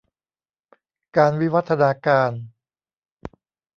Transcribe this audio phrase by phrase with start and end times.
[1.17, 2.31] การวิวัฒนาการ